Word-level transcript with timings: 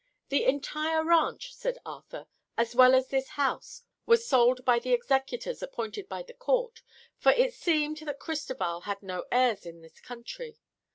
"The 0.29 0.45
entire 0.45 1.03
ranch," 1.03 1.53
said 1.53 1.77
Arthur, 1.85 2.25
"as 2.57 2.73
well 2.73 2.95
as 2.95 3.09
this 3.09 3.27
house, 3.37 3.83
was 4.07 4.25
sold 4.25 4.65
by 4.65 4.79
the 4.79 4.93
executors 4.93 5.61
appointed 5.61 6.09
by 6.09 6.23
the 6.23 6.33
court, 6.33 6.81
for 7.19 7.31
it 7.33 7.53
seems 7.53 7.99
that 7.99 8.17
Cristoval 8.19 8.81
had 8.85 9.03
no 9.03 9.25
heirs 9.31 9.63
in 9.63 9.81
this 9.83 9.99
country. 9.99 10.57